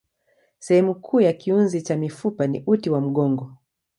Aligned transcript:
Sehemu 0.59 0.95
kuu 0.95 1.21
ya 1.21 1.33
kiunzi 1.33 1.81
cha 1.81 1.95
mifupa 1.97 2.47
ni 2.47 2.63
uti 2.67 2.89
wa 2.89 3.01
mgongo. 3.01 3.57